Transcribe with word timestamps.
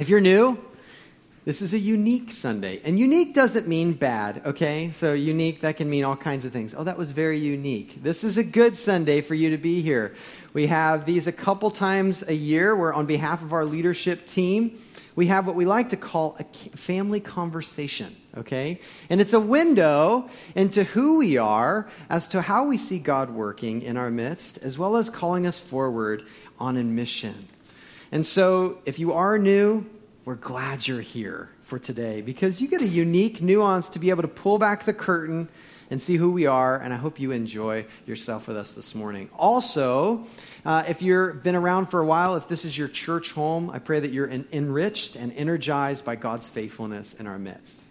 If 0.00 0.08
you're 0.08 0.20
new, 0.20 0.58
this 1.44 1.62
is 1.62 1.72
a 1.72 1.78
unique 1.78 2.32
Sunday. 2.32 2.80
And 2.82 2.98
unique 2.98 3.32
doesn't 3.32 3.68
mean 3.68 3.92
bad, 3.92 4.42
okay? 4.44 4.90
So 4.92 5.12
unique, 5.12 5.60
that 5.60 5.76
can 5.76 5.88
mean 5.88 6.02
all 6.02 6.16
kinds 6.16 6.44
of 6.44 6.52
things. 6.52 6.74
Oh, 6.76 6.82
that 6.82 6.98
was 6.98 7.12
very 7.12 7.38
unique. 7.38 8.02
This 8.02 8.24
is 8.24 8.36
a 8.36 8.42
good 8.42 8.76
Sunday 8.76 9.20
for 9.20 9.36
you 9.36 9.50
to 9.50 9.56
be 9.56 9.82
here. 9.82 10.16
We 10.52 10.66
have 10.66 11.04
these 11.04 11.28
a 11.28 11.32
couple 11.32 11.70
times 11.70 12.24
a 12.26 12.34
year 12.34 12.74
where, 12.74 12.92
on 12.92 13.06
behalf 13.06 13.40
of 13.40 13.52
our 13.52 13.64
leadership 13.64 14.26
team, 14.26 14.80
we 15.14 15.28
have 15.28 15.46
what 15.46 15.54
we 15.54 15.64
like 15.64 15.90
to 15.90 15.96
call 15.96 16.36
a 16.40 16.76
family 16.76 17.20
conversation, 17.20 18.16
okay? 18.36 18.80
And 19.10 19.20
it's 19.20 19.32
a 19.32 19.38
window 19.38 20.28
into 20.56 20.82
who 20.82 21.18
we 21.18 21.36
are 21.36 21.88
as 22.10 22.26
to 22.28 22.42
how 22.42 22.66
we 22.66 22.78
see 22.78 22.98
God 22.98 23.30
working 23.30 23.82
in 23.82 23.96
our 23.96 24.10
midst, 24.10 24.58
as 24.64 24.76
well 24.76 24.96
as 24.96 25.08
calling 25.08 25.46
us 25.46 25.60
forward 25.60 26.24
on 26.58 26.78
a 26.78 26.82
mission. 26.82 27.46
And 28.14 28.24
so, 28.24 28.78
if 28.86 29.00
you 29.00 29.14
are 29.14 29.38
new, 29.38 29.84
we're 30.24 30.36
glad 30.36 30.86
you're 30.86 31.00
here 31.00 31.50
for 31.64 31.80
today 31.80 32.20
because 32.20 32.60
you 32.60 32.68
get 32.68 32.80
a 32.80 32.86
unique 32.86 33.42
nuance 33.42 33.88
to 33.88 33.98
be 33.98 34.10
able 34.10 34.22
to 34.22 34.28
pull 34.28 34.56
back 34.56 34.84
the 34.84 34.92
curtain 34.92 35.48
and 35.90 36.00
see 36.00 36.14
who 36.14 36.30
we 36.30 36.46
are. 36.46 36.78
And 36.78 36.94
I 36.94 36.96
hope 36.96 37.18
you 37.18 37.32
enjoy 37.32 37.86
yourself 38.06 38.46
with 38.46 38.56
us 38.56 38.74
this 38.74 38.94
morning. 38.94 39.30
Also, 39.36 40.26
uh, 40.64 40.84
if 40.86 41.02
you've 41.02 41.42
been 41.42 41.56
around 41.56 41.86
for 41.86 41.98
a 41.98 42.06
while, 42.06 42.36
if 42.36 42.46
this 42.46 42.64
is 42.64 42.78
your 42.78 42.86
church 42.86 43.32
home, 43.32 43.68
I 43.68 43.80
pray 43.80 43.98
that 43.98 44.12
you're 44.12 44.30
enriched 44.30 45.16
and 45.16 45.32
energized 45.32 46.04
by 46.04 46.14
God's 46.14 46.48
faithfulness 46.48 47.14
in 47.14 47.26
our 47.26 47.40
midst. 47.40 47.82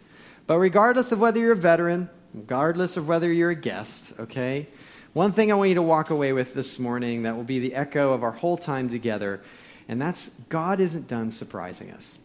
But 0.48 0.58
regardless 0.58 1.12
of 1.12 1.20
whether 1.20 1.42
you're 1.42 1.52
a 1.52 1.58
veteran, 1.58 2.10
regardless 2.34 2.96
of 2.96 3.10
whether 3.10 3.30
you're 3.30 3.50
a 3.50 3.56
guest, 3.56 4.14
okay, 4.18 4.68
one 5.12 5.34
thing 5.34 5.52
I 5.52 5.56
want 5.56 5.68
you 5.68 5.76
to 5.76 5.82
walk 5.82 6.12
away 6.12 6.32
with 6.32 6.54
this 6.54 6.80
morning 6.80 7.24
that 7.24 7.36
will 7.36 7.44
be 7.44 7.60
the 7.60 7.76
echo 7.76 8.14
of 8.14 8.24
our 8.24 8.32
whole 8.32 8.56
time 8.56 8.90
together, 8.90 9.42
and 9.88 10.02
that's 10.02 10.30
God 10.50 10.80
isn't 10.80 11.08
done 11.08 11.32
surprising 11.32 11.92
us. 11.92 12.18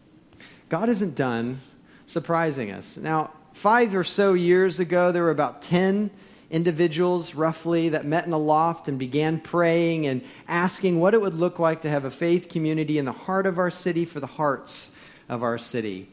God 0.69 0.89
isn't 0.89 1.15
done 1.15 1.61
surprising 2.05 2.71
us. 2.71 2.97
Now, 2.97 3.31
five 3.53 3.95
or 3.95 4.03
so 4.03 4.33
years 4.33 4.79
ago, 4.79 5.11
there 5.11 5.23
were 5.23 5.31
about 5.31 5.61
10 5.63 6.11
individuals, 6.51 7.35
roughly, 7.35 7.89
that 7.89 8.05
met 8.05 8.25
in 8.25 8.33
a 8.33 8.37
loft 8.37 8.87
and 8.87 8.97
began 8.97 9.39
praying 9.39 10.07
and 10.07 10.23
asking 10.47 10.99
what 10.99 11.13
it 11.13 11.21
would 11.21 11.33
look 11.33 11.59
like 11.59 11.81
to 11.81 11.89
have 11.89 12.05
a 12.05 12.11
faith 12.11 12.49
community 12.49 12.97
in 12.97 13.05
the 13.05 13.11
heart 13.11 13.45
of 13.45 13.59
our 13.59 13.69
city 13.71 14.05
for 14.05 14.19
the 14.19 14.27
hearts 14.27 14.91
of 15.27 15.43
our 15.43 15.57
city. 15.57 16.09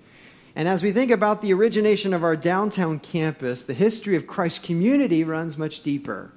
And 0.54 0.68
as 0.68 0.82
we 0.82 0.92
think 0.92 1.10
about 1.10 1.42
the 1.42 1.52
origination 1.52 2.14
of 2.14 2.24
our 2.24 2.36
downtown 2.36 2.98
campus, 2.98 3.64
the 3.64 3.74
history 3.74 4.16
of 4.16 4.26
Christ's 4.26 4.60
community 4.60 5.22
runs 5.22 5.58
much 5.58 5.82
deeper. 5.82 6.30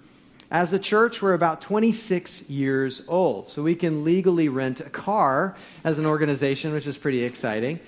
As 0.52 0.73
a 0.73 0.80
church, 0.80 1.22
we're 1.22 1.36
about 1.36 1.61
26 1.61 2.50
years 2.50 3.03
old, 3.08 3.50
so 3.50 3.61
we 3.61 3.75
can 3.75 4.03
legally 4.03 4.50
rent 4.50 4.80
a 4.80 4.89
car 4.89 5.55
as 5.83 6.00
an 6.00 6.08
organization, 6.08 6.73
which 6.73 6.88
is 6.88 6.97
pretty 6.97 7.23
exciting. 7.23 7.80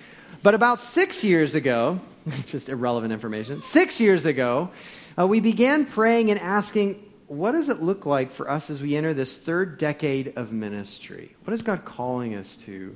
But 0.43 0.53
about 0.53 0.79
six 0.79 1.23
years 1.23 1.55
ago, 1.55 1.99
just 2.45 2.69
irrelevant 2.69 3.13
information, 3.13 3.63
six 3.63 3.99
years 3.99 4.25
ago, 4.25 4.69
uh, 5.17 5.25
we 5.25 5.39
began 5.39 5.87
praying 5.87 6.29
and 6.29 6.39
asking, 6.39 7.03
what 7.25 7.53
does 7.53 7.67
it 7.67 7.81
look 7.81 8.05
like 8.05 8.31
for 8.31 8.47
us 8.47 8.69
as 8.69 8.79
we 8.79 8.95
enter 8.95 9.15
this 9.15 9.39
third 9.39 9.79
decade 9.79 10.33
of 10.35 10.51
ministry? 10.51 11.35
What 11.45 11.55
is 11.55 11.63
God 11.63 11.83
calling 11.83 12.35
us 12.35 12.55
to? 12.57 12.95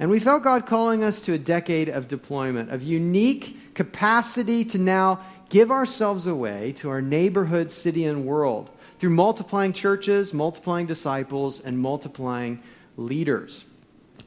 And 0.00 0.10
we 0.10 0.18
felt 0.18 0.42
God 0.42 0.66
calling 0.66 1.04
us 1.04 1.20
to 1.22 1.32
a 1.32 1.38
decade 1.38 1.88
of 1.88 2.08
deployment, 2.08 2.70
of 2.70 2.82
unique 2.82 3.74
capacity 3.74 4.64
to 4.64 4.78
now 4.78 5.24
give 5.48 5.70
ourselves 5.70 6.26
away 6.26 6.72
to 6.72 6.90
our 6.90 7.00
neighborhood, 7.00 7.70
city, 7.70 8.04
and 8.04 8.26
world 8.26 8.68
through 9.00 9.10
multiplying 9.10 9.72
churches, 9.72 10.34
multiplying 10.34 10.86
disciples, 10.86 11.60
and 11.60 11.78
multiplying 11.78 12.62
leaders. 12.98 13.64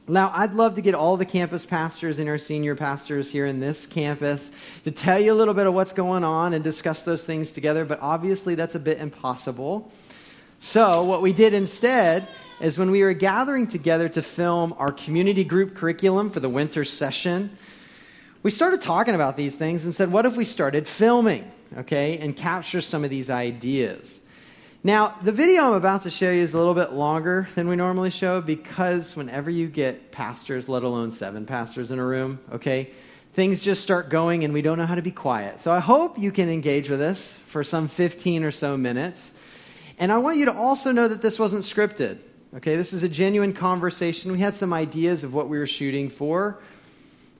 Now, 0.07 0.31
I'd 0.33 0.53
love 0.53 0.73
to 0.75 0.81
get 0.81 0.95
all 0.95 1.15
the 1.15 1.25
campus 1.25 1.63
pastors 1.63 2.17
and 2.17 2.27
our 2.27 2.39
senior 2.39 2.75
pastors 2.75 3.31
here 3.31 3.45
in 3.45 3.59
this 3.59 3.85
campus 3.85 4.51
to 4.83 4.91
tell 4.91 5.19
you 5.19 5.31
a 5.31 5.35
little 5.35 5.53
bit 5.53 5.67
of 5.67 5.75
what's 5.75 5.93
going 5.93 6.23
on 6.23 6.55
and 6.55 6.63
discuss 6.63 7.03
those 7.03 7.23
things 7.23 7.51
together, 7.51 7.85
but 7.85 7.99
obviously 8.01 8.55
that's 8.55 8.73
a 8.73 8.79
bit 8.79 8.97
impossible. 8.97 9.91
So, 10.59 11.03
what 11.03 11.21
we 11.21 11.33
did 11.33 11.53
instead 11.53 12.27
is 12.59 12.79
when 12.79 12.89
we 12.89 13.03
were 13.03 13.13
gathering 13.13 13.67
together 13.67 14.09
to 14.09 14.23
film 14.23 14.73
our 14.79 14.91
community 14.91 15.43
group 15.43 15.75
curriculum 15.75 16.31
for 16.31 16.39
the 16.39 16.49
winter 16.49 16.83
session, 16.83 17.55
we 18.41 18.49
started 18.49 18.81
talking 18.81 19.13
about 19.13 19.37
these 19.37 19.55
things 19.55 19.85
and 19.85 19.93
said, 19.93 20.11
what 20.11 20.25
if 20.25 20.35
we 20.35 20.45
started 20.45 20.87
filming, 20.87 21.49
okay, 21.77 22.17
and 22.17 22.35
capture 22.35 22.81
some 22.81 23.03
of 23.03 23.11
these 23.11 23.29
ideas? 23.29 24.19
Now, 24.85 25.17
the 25.23 25.31
video 25.31 25.63
I'm 25.63 25.73
about 25.75 26.03
to 26.03 26.09
show 26.09 26.29
you 26.29 26.41
is 26.41 26.53
a 26.53 26.57
little 26.57 26.73
bit 26.73 26.91
longer 26.91 27.47
than 27.55 27.69
we 27.69 27.77
normally 27.77 28.09
show 28.09 28.41
because 28.41 29.15
whenever 29.15 29.49
you 29.49 29.69
get 29.69 30.11
pastors, 30.11 30.67
let 30.67 30.83
alone 30.83 31.13
seven 31.13 31.45
pastors 31.45 31.89
in 31.91 31.99
a 31.99 32.05
room, 32.05 32.37
okay, 32.51 32.89
things 33.31 33.61
just 33.61 33.81
start 33.81 34.09
going 34.09 34.43
and 34.43 34.53
we 34.53 34.61
don't 34.61 34.77
know 34.77 34.85
how 34.85 34.95
to 34.95 35.01
be 35.01 35.09
quiet. 35.09 35.61
So 35.61 35.71
I 35.71 35.79
hope 35.79 36.19
you 36.19 36.33
can 36.33 36.49
engage 36.49 36.89
with 36.89 37.01
us 37.01 37.31
for 37.31 37.63
some 37.63 37.87
15 37.87 38.43
or 38.43 38.51
so 38.51 38.75
minutes. 38.75 39.37
And 39.99 40.11
I 40.11 40.17
want 40.17 40.35
you 40.35 40.43
to 40.45 40.53
also 40.53 40.91
know 40.91 41.07
that 41.07 41.21
this 41.21 41.39
wasn't 41.39 41.63
scripted, 41.63 42.17
okay? 42.57 42.75
This 42.75 42.91
is 42.91 43.03
a 43.03 43.09
genuine 43.09 43.53
conversation. 43.53 44.33
We 44.33 44.39
had 44.39 44.57
some 44.57 44.73
ideas 44.73 45.23
of 45.23 45.33
what 45.33 45.47
we 45.47 45.59
were 45.59 45.65
shooting 45.65 46.09
for, 46.09 46.59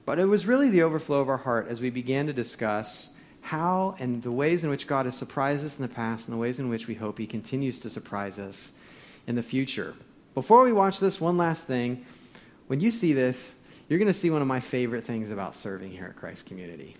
but 0.06 0.18
it 0.18 0.24
was 0.24 0.46
really 0.46 0.70
the 0.70 0.82
overflow 0.82 1.20
of 1.20 1.28
our 1.28 1.36
heart 1.36 1.66
as 1.68 1.82
we 1.82 1.90
began 1.90 2.26
to 2.26 2.32
discuss 2.32 3.10
how 3.44 3.94
and 3.98 4.22
the 4.22 4.32
ways 4.32 4.64
in 4.64 4.70
which 4.70 4.86
God 4.86 5.04
has 5.04 5.14
surprised 5.14 5.66
us 5.66 5.76
in 5.76 5.82
the 5.82 5.94
past 5.94 6.26
and 6.26 6.34
the 6.34 6.40
ways 6.40 6.58
in 6.58 6.70
which 6.70 6.86
we 6.86 6.94
hope 6.94 7.18
He 7.18 7.26
continues 7.26 7.78
to 7.80 7.90
surprise 7.90 8.38
us 8.38 8.72
in 9.26 9.34
the 9.34 9.42
future. 9.42 9.94
Before 10.34 10.64
we 10.64 10.72
watch 10.72 10.98
this, 10.98 11.20
one 11.20 11.36
last 11.36 11.66
thing. 11.66 12.06
When 12.68 12.80
you 12.80 12.90
see 12.90 13.12
this, 13.12 13.54
you're 13.86 13.98
going 13.98 14.12
to 14.12 14.18
see 14.18 14.30
one 14.30 14.40
of 14.40 14.48
my 14.48 14.60
favorite 14.60 15.04
things 15.04 15.30
about 15.30 15.56
serving 15.56 15.90
here 15.90 16.06
at 16.06 16.16
Christ 16.16 16.46
Community. 16.46 16.96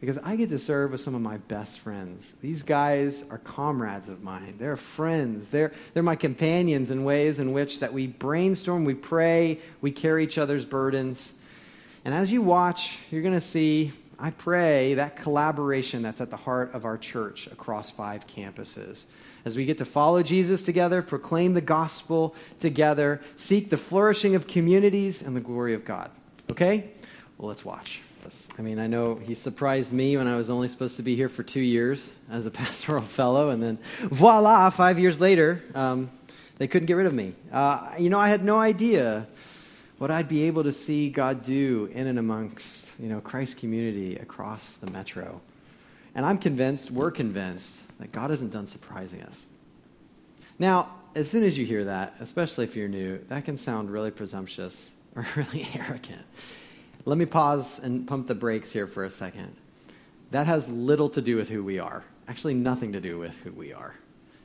Because 0.00 0.18
I 0.18 0.34
get 0.34 0.48
to 0.48 0.58
serve 0.58 0.90
with 0.90 1.00
some 1.00 1.14
of 1.14 1.20
my 1.20 1.36
best 1.36 1.78
friends. 1.78 2.34
These 2.42 2.64
guys 2.64 3.24
are 3.30 3.38
comrades 3.38 4.08
of 4.08 4.20
mine. 4.20 4.56
They're 4.58 4.76
friends. 4.76 5.48
They're, 5.48 5.72
they're 5.94 6.02
my 6.02 6.16
companions 6.16 6.90
in 6.90 7.04
ways 7.04 7.38
in 7.38 7.52
which 7.52 7.78
that 7.80 7.92
we 7.92 8.08
brainstorm, 8.08 8.84
we 8.84 8.94
pray, 8.94 9.60
we 9.80 9.92
carry 9.92 10.24
each 10.24 10.38
other's 10.38 10.64
burdens. 10.64 11.34
And 12.04 12.12
as 12.12 12.32
you 12.32 12.42
watch, 12.42 12.98
you're 13.12 13.22
going 13.22 13.34
to 13.34 13.40
see 13.40 13.92
I 14.18 14.30
pray 14.32 14.94
that 14.94 15.16
collaboration 15.16 16.02
that's 16.02 16.20
at 16.20 16.30
the 16.30 16.36
heart 16.36 16.74
of 16.74 16.84
our 16.84 16.98
church 16.98 17.46
across 17.46 17.90
five 17.90 18.26
campuses. 18.26 19.04
As 19.44 19.56
we 19.56 19.64
get 19.64 19.78
to 19.78 19.84
follow 19.84 20.22
Jesus 20.22 20.62
together, 20.62 21.02
proclaim 21.02 21.54
the 21.54 21.60
gospel 21.60 22.34
together, 22.58 23.20
seek 23.36 23.70
the 23.70 23.76
flourishing 23.76 24.34
of 24.34 24.48
communities 24.48 25.22
and 25.22 25.36
the 25.36 25.40
glory 25.40 25.74
of 25.74 25.84
God. 25.84 26.10
Okay? 26.50 26.90
Well, 27.38 27.48
let's 27.48 27.64
watch. 27.64 28.00
I 28.58 28.62
mean, 28.62 28.78
I 28.78 28.88
know 28.88 29.14
he 29.14 29.34
surprised 29.34 29.92
me 29.92 30.16
when 30.16 30.28
I 30.28 30.36
was 30.36 30.50
only 30.50 30.68
supposed 30.68 30.96
to 30.96 31.02
be 31.02 31.14
here 31.14 31.28
for 31.28 31.42
two 31.42 31.60
years 31.60 32.16
as 32.30 32.44
a 32.46 32.50
pastoral 32.50 33.02
fellow, 33.02 33.50
and 33.50 33.62
then 33.62 33.78
voila, 34.02 34.68
five 34.70 34.98
years 34.98 35.20
later, 35.20 35.62
um, 35.74 36.10
they 36.56 36.66
couldn't 36.66 36.86
get 36.86 36.94
rid 36.94 37.06
of 37.06 37.14
me. 37.14 37.34
Uh, 37.52 37.90
you 37.98 38.10
know, 38.10 38.18
I 38.18 38.28
had 38.28 38.44
no 38.44 38.58
idea 38.58 39.26
what 39.98 40.10
I'd 40.10 40.28
be 40.28 40.44
able 40.44 40.62
to 40.64 40.72
see 40.72 41.10
God 41.10 41.44
do 41.44 41.90
in 41.92 42.06
and 42.06 42.18
amongst 42.18 42.88
you 42.98 43.08
know, 43.08 43.20
Christ 43.20 43.58
community 43.58 44.16
across 44.16 44.74
the 44.74 44.90
metro. 44.90 45.40
And 46.14 46.24
I'm 46.24 46.38
convinced, 46.38 46.90
we're 46.90 47.10
convinced, 47.10 47.82
that 47.98 48.12
God 48.12 48.30
isn't 48.30 48.52
done 48.52 48.66
surprising 48.66 49.22
us. 49.22 49.46
Now, 50.58 50.94
as 51.14 51.28
soon 51.28 51.42
as 51.44 51.58
you 51.58 51.66
hear 51.66 51.84
that, 51.84 52.14
especially 52.20 52.64
if 52.64 52.76
you're 52.76 52.88
new, 52.88 53.18
that 53.28 53.44
can 53.44 53.58
sound 53.58 53.90
really 53.90 54.10
presumptuous 54.10 54.90
or 55.16 55.26
really 55.36 55.68
arrogant. 55.74 56.22
Let 57.04 57.18
me 57.18 57.26
pause 57.26 57.80
and 57.80 58.06
pump 58.06 58.26
the 58.26 58.34
brakes 58.34 58.72
here 58.72 58.86
for 58.86 59.04
a 59.04 59.10
second. 59.10 59.54
That 60.30 60.46
has 60.46 60.68
little 60.68 61.08
to 61.10 61.22
do 61.22 61.36
with 61.36 61.48
who 61.48 61.64
we 61.64 61.78
are, 61.78 62.04
actually, 62.28 62.54
nothing 62.54 62.92
to 62.92 63.00
do 63.00 63.18
with 63.18 63.34
who 63.36 63.52
we 63.52 63.72
are. 63.72 63.94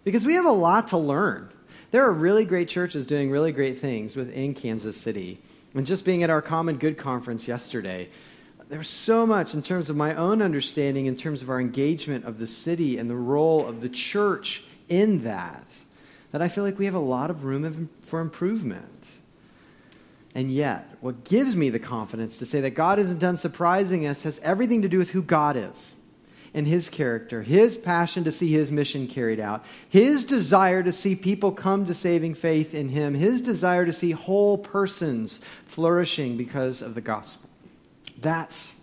Because 0.03 0.25
we 0.25 0.35
have 0.35 0.45
a 0.45 0.51
lot 0.51 0.89
to 0.89 0.97
learn. 0.97 1.49
There 1.93 2.03
are 2.03 2.11
really 2.11 2.43
great 2.43 2.69
churches 2.69 3.05
doing 3.05 3.29
really 3.29 3.51
great 3.51 3.77
things 3.77 4.15
within 4.15 4.55
Kansas 4.55 4.97
City. 4.97 5.39
And 5.75 5.85
just 5.85 6.03
being 6.03 6.23
at 6.23 6.31
our 6.31 6.41
Common 6.41 6.77
Good 6.77 6.97
conference 6.97 7.47
yesterday, 7.47 8.09
there's 8.67 8.89
so 8.89 9.27
much 9.27 9.53
in 9.53 9.61
terms 9.61 9.91
of 9.91 9.95
my 9.95 10.15
own 10.15 10.41
understanding, 10.41 11.05
in 11.05 11.15
terms 11.15 11.43
of 11.43 11.51
our 11.51 11.61
engagement 11.61 12.25
of 12.25 12.39
the 12.39 12.47
city 12.47 12.97
and 12.97 13.07
the 13.07 13.15
role 13.15 13.67
of 13.67 13.81
the 13.81 13.89
church 13.89 14.63
in 14.89 15.23
that, 15.25 15.67
that 16.31 16.41
I 16.41 16.47
feel 16.47 16.63
like 16.63 16.79
we 16.79 16.85
have 16.85 16.95
a 16.95 16.99
lot 16.99 17.29
of 17.29 17.43
room 17.43 17.87
for 18.01 18.21
improvement. 18.21 19.05
And 20.33 20.51
yet, 20.51 20.97
what 20.99 21.23
gives 21.23 21.55
me 21.55 21.69
the 21.69 21.77
confidence 21.77 22.37
to 22.37 22.47
say 22.47 22.59
that 22.61 22.71
God 22.71 22.97
isn't 22.97 23.19
done 23.19 23.37
surprising 23.37 24.07
us 24.07 24.23
has 24.23 24.39
everything 24.39 24.81
to 24.81 24.89
do 24.89 24.97
with 24.97 25.11
who 25.11 25.21
God 25.21 25.55
is 25.57 25.93
and 26.53 26.67
his 26.67 26.89
character, 26.89 27.41
his 27.41 27.77
passion 27.77 28.23
to 28.23 28.31
see 28.31 28.51
his 28.51 28.71
mission 28.71 29.07
carried 29.07 29.39
out, 29.39 29.65
his 29.89 30.23
desire 30.23 30.83
to 30.83 30.91
see 30.91 31.15
people 31.15 31.51
come 31.51 31.85
to 31.85 31.93
saving 31.93 32.35
faith 32.35 32.73
in 32.73 32.89
him, 32.89 33.13
his 33.13 33.41
desire 33.41 33.85
to 33.85 33.93
see 33.93 34.11
whole 34.11 34.57
persons 34.57 35.41
flourishing 35.65 36.37
because 36.37 36.81
of 36.81 36.95
the 36.95 37.01
gospel. 37.01 37.49
That's 38.21 38.75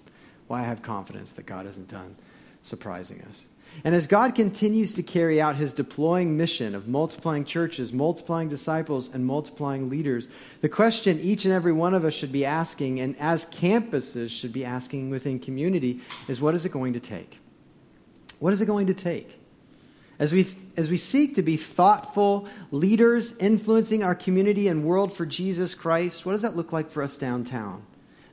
why 0.48 0.60
I 0.60 0.64
have 0.64 0.82
confidence 0.82 1.32
that 1.34 1.46
God 1.46 1.66
isn't 1.66 1.88
done 1.88 2.16
surprising 2.62 3.22
us. 3.28 3.44
And 3.84 3.94
as 3.94 4.08
God 4.08 4.34
continues 4.34 4.94
to 4.94 5.02
carry 5.04 5.40
out 5.40 5.54
his 5.54 5.72
deploying 5.72 6.36
mission 6.36 6.74
of 6.74 6.88
multiplying 6.88 7.44
churches, 7.44 7.92
multiplying 7.92 8.48
disciples, 8.48 9.14
and 9.14 9.24
multiplying 9.24 9.88
leaders, 9.88 10.28
the 10.60 10.68
question 10.68 11.20
each 11.20 11.44
and 11.44 11.54
every 11.54 11.72
one 11.72 11.94
of 11.94 12.04
us 12.04 12.12
should 12.12 12.32
be 12.32 12.44
asking, 12.44 12.98
and 12.98 13.16
as 13.20 13.46
campuses 13.46 14.30
should 14.30 14.52
be 14.52 14.64
asking 14.64 15.08
within 15.08 15.38
community, 15.38 16.00
is 16.26 16.40
what 16.40 16.56
is 16.56 16.64
it 16.64 16.72
going 16.72 16.94
to 16.94 17.00
take? 17.00 17.38
What 18.40 18.52
is 18.52 18.60
it 18.60 18.66
going 18.66 18.88
to 18.88 18.94
take? 18.94 19.38
As 20.18 20.32
we, 20.32 20.46
as 20.76 20.90
we 20.90 20.96
seek 20.96 21.36
to 21.36 21.42
be 21.42 21.56
thoughtful 21.56 22.46
leaders 22.70 23.36
influencing 23.38 24.02
our 24.02 24.14
community 24.14 24.68
and 24.68 24.84
world 24.84 25.12
for 25.12 25.24
Jesus 25.24 25.74
Christ, 25.74 26.26
what 26.26 26.32
does 26.32 26.42
that 26.42 26.56
look 26.56 26.72
like 26.72 26.90
for 26.90 27.02
us 27.02 27.16
downtown? 27.16 27.84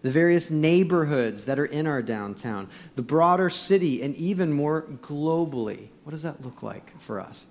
The 0.02 0.12
various 0.12 0.50
neighborhoods 0.52 1.46
that 1.46 1.60
are 1.60 1.66
in 1.66 1.88
our 1.88 2.02
downtown, 2.02 2.70
the 2.96 3.02
broader 3.02 3.50
city, 3.50 4.02
and 4.02 4.16
even 4.16 4.52
more 4.52 4.84
globally. 5.02 5.88
What 6.04 6.12
does 6.12 6.24
that 6.24 6.44
look 6.44 6.62
like 6.62 6.98
for 7.00 7.20
us? 7.22 7.46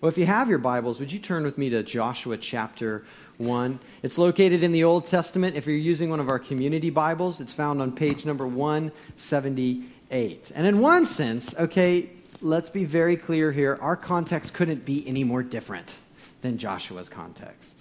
Well, 0.00 0.08
if 0.08 0.18
you 0.18 0.26
have 0.26 0.48
your 0.48 0.58
Bibles, 0.58 0.98
would 0.98 1.12
you 1.12 1.20
turn 1.20 1.44
with 1.44 1.56
me 1.56 1.70
to 1.70 1.84
Joshua 1.84 2.36
chapter 2.36 3.04
1? 3.38 3.78
It's 4.02 4.18
located 4.18 4.64
in 4.64 4.72
the 4.72 4.82
Old 4.82 5.06
Testament. 5.06 5.54
If 5.54 5.66
you're 5.66 5.76
using 5.76 6.10
one 6.10 6.18
of 6.18 6.28
our 6.28 6.40
community 6.40 6.90
Bibles, 6.90 7.40
it's 7.40 7.52
found 7.52 7.80
on 7.80 7.92
page 7.92 8.26
number 8.26 8.44
178. 8.44 9.88
And 10.12 10.66
in 10.66 10.78
one 10.78 11.06
sense, 11.06 11.58
okay, 11.58 12.10
let's 12.42 12.68
be 12.68 12.84
very 12.84 13.16
clear 13.16 13.50
here. 13.50 13.78
Our 13.80 13.96
context 13.96 14.52
couldn't 14.52 14.84
be 14.84 15.06
any 15.08 15.24
more 15.24 15.42
different 15.42 15.94
than 16.42 16.58
Joshua's 16.58 17.08
context. 17.08 17.74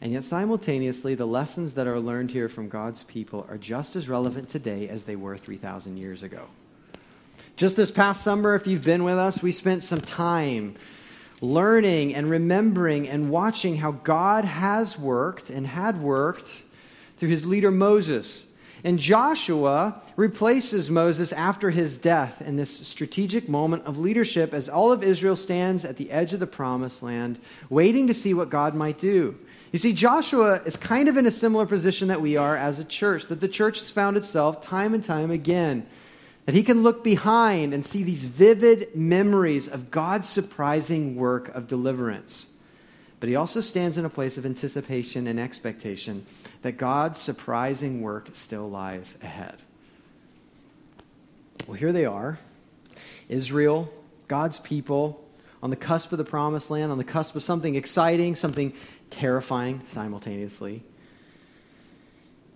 And 0.00 0.12
yet, 0.12 0.24
simultaneously, 0.24 1.14
the 1.14 1.26
lessons 1.26 1.74
that 1.74 1.86
are 1.86 1.98
learned 1.98 2.30
here 2.30 2.48
from 2.48 2.68
God's 2.68 3.02
people 3.02 3.46
are 3.48 3.58
just 3.58 3.96
as 3.96 4.08
relevant 4.08 4.48
today 4.48 4.88
as 4.88 5.04
they 5.04 5.16
were 5.16 5.36
3,000 5.36 5.96
years 5.96 6.22
ago. 6.22 6.42
Just 7.56 7.76
this 7.76 7.90
past 7.90 8.22
summer, 8.22 8.54
if 8.54 8.66
you've 8.66 8.84
been 8.84 9.02
with 9.02 9.18
us, 9.18 9.42
we 9.42 9.50
spent 9.50 9.82
some 9.82 10.00
time 10.00 10.76
learning 11.40 12.14
and 12.14 12.30
remembering 12.30 13.08
and 13.08 13.30
watching 13.30 13.78
how 13.78 13.92
God 13.92 14.44
has 14.44 14.98
worked 14.98 15.50
and 15.50 15.66
had 15.66 16.00
worked 16.00 16.62
through 17.16 17.30
his 17.30 17.46
leader 17.46 17.70
Moses 17.70 18.45
and 18.86 19.00
Joshua 19.00 20.00
replaces 20.14 20.90
Moses 20.90 21.32
after 21.32 21.70
his 21.70 21.98
death 21.98 22.40
in 22.40 22.54
this 22.54 22.70
strategic 22.86 23.48
moment 23.48 23.84
of 23.84 23.98
leadership 23.98 24.54
as 24.54 24.68
all 24.68 24.92
of 24.92 25.02
Israel 25.02 25.34
stands 25.34 25.84
at 25.84 25.96
the 25.96 26.08
edge 26.12 26.32
of 26.32 26.38
the 26.38 26.46
promised 26.46 27.02
land, 27.02 27.40
waiting 27.68 28.06
to 28.06 28.14
see 28.14 28.32
what 28.32 28.48
God 28.48 28.76
might 28.76 28.96
do. 28.96 29.36
You 29.72 29.80
see, 29.80 29.92
Joshua 29.92 30.62
is 30.64 30.76
kind 30.76 31.08
of 31.08 31.16
in 31.16 31.26
a 31.26 31.32
similar 31.32 31.66
position 31.66 32.06
that 32.06 32.20
we 32.20 32.36
are 32.36 32.56
as 32.56 32.78
a 32.78 32.84
church, 32.84 33.26
that 33.26 33.40
the 33.40 33.48
church 33.48 33.80
has 33.80 33.90
found 33.90 34.16
itself 34.16 34.62
time 34.62 34.94
and 34.94 35.02
time 35.02 35.32
again. 35.32 35.84
That 36.44 36.54
he 36.54 36.62
can 36.62 36.84
look 36.84 37.02
behind 37.02 37.74
and 37.74 37.84
see 37.84 38.04
these 38.04 38.22
vivid 38.22 38.94
memories 38.94 39.66
of 39.66 39.90
God's 39.90 40.28
surprising 40.28 41.16
work 41.16 41.48
of 41.48 41.66
deliverance. 41.66 42.50
But 43.18 43.28
he 43.28 43.36
also 43.36 43.60
stands 43.60 43.96
in 43.98 44.04
a 44.04 44.10
place 44.10 44.36
of 44.36 44.44
anticipation 44.44 45.26
and 45.26 45.40
expectation 45.40 46.26
that 46.62 46.72
God's 46.72 47.20
surprising 47.20 48.02
work 48.02 48.30
still 48.34 48.68
lies 48.68 49.16
ahead. 49.22 49.56
Well, 51.66 51.76
here 51.76 51.92
they 51.92 52.04
are 52.04 52.38
Israel, 53.28 53.92
God's 54.28 54.60
people, 54.60 55.24
on 55.62 55.70
the 55.70 55.76
cusp 55.76 56.12
of 56.12 56.18
the 56.18 56.24
promised 56.24 56.70
land, 56.70 56.92
on 56.92 56.98
the 56.98 57.04
cusp 57.04 57.34
of 57.34 57.42
something 57.42 57.74
exciting, 57.74 58.36
something 58.36 58.72
terrifying 59.10 59.82
simultaneously. 59.92 60.82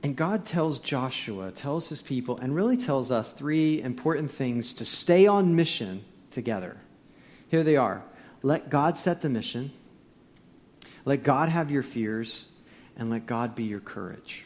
And 0.02 0.16
God 0.16 0.46
tells 0.46 0.78
Joshua, 0.78 1.50
tells 1.50 1.88
his 1.88 2.02
people, 2.02 2.38
and 2.38 2.54
really 2.54 2.76
tells 2.76 3.10
us 3.10 3.32
three 3.32 3.82
important 3.82 4.30
things 4.30 4.72
to 4.74 4.84
stay 4.84 5.26
on 5.26 5.56
mission 5.56 6.04
together. 6.30 6.76
Here 7.48 7.62
they 7.62 7.76
are. 7.76 8.02
Let 8.42 8.70
God 8.70 8.96
set 8.96 9.22
the 9.22 9.28
mission. 9.28 9.72
Let 11.04 11.22
God 11.22 11.48
have 11.48 11.70
your 11.70 11.82
fears 11.82 12.46
and 12.96 13.10
let 13.10 13.26
God 13.26 13.54
be 13.54 13.64
your 13.64 13.80
courage. 13.80 14.44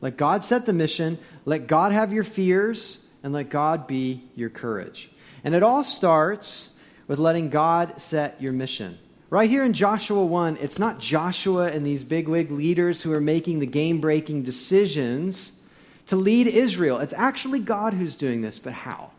Let 0.00 0.16
God 0.16 0.44
set 0.44 0.66
the 0.66 0.72
mission, 0.72 1.18
let 1.44 1.66
God 1.66 1.92
have 1.92 2.12
your 2.12 2.24
fears, 2.24 3.04
and 3.22 3.32
let 3.32 3.50
God 3.50 3.86
be 3.86 4.22
your 4.34 4.48
courage. 4.48 5.10
And 5.44 5.54
it 5.54 5.62
all 5.62 5.84
starts 5.84 6.70
with 7.06 7.18
letting 7.18 7.50
God 7.50 8.00
set 8.00 8.40
your 8.40 8.52
mission. 8.52 8.98
Right 9.28 9.50
here 9.50 9.64
in 9.64 9.74
Joshua 9.74 10.24
1, 10.24 10.56
it's 10.56 10.78
not 10.78 10.98
Joshua 10.98 11.70
and 11.70 11.84
these 11.84 12.02
bigwig 12.02 12.50
leaders 12.50 13.02
who 13.02 13.12
are 13.12 13.20
making 13.20 13.60
the 13.60 13.66
game 13.66 14.00
breaking 14.00 14.42
decisions 14.42 15.58
to 16.06 16.16
lead 16.16 16.48
Israel. 16.48 16.98
It's 16.98 17.12
actually 17.12 17.60
God 17.60 17.94
who's 17.94 18.16
doing 18.16 18.40
this, 18.40 18.58
but 18.58 18.72
how? 18.72 19.10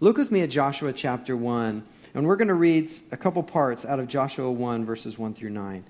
Look 0.00 0.16
with 0.16 0.30
me 0.30 0.42
at 0.42 0.50
Joshua 0.50 0.92
chapter 0.92 1.36
1, 1.36 1.82
and 2.14 2.26
we're 2.26 2.36
going 2.36 2.48
to 2.48 2.54
read 2.54 2.90
a 3.10 3.16
couple 3.16 3.42
parts 3.42 3.86
out 3.86 3.98
of 3.98 4.08
Joshua 4.08 4.50
1, 4.50 4.84
verses 4.84 5.18
1 5.18 5.34
through 5.34 5.50
9. 5.50 5.84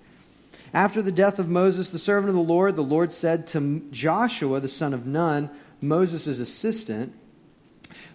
After 0.75 1.03
the 1.03 1.12
death 1.12 1.38
of 1.38 1.49
Moses, 1.49 1.91
the 1.91 1.99
servant 1.99 2.29
of 2.29 2.35
the 2.35 2.41
Lord, 2.41 2.76
the 2.76 2.82
Lord 2.82 3.12
said 3.12 3.47
to 3.49 3.82
Joshua, 3.91 4.61
the 4.61 4.69
son 4.69 4.93
of 4.93 5.06
Nun, 5.06 5.50
Moses' 5.81 6.38
assistant, 6.38 7.15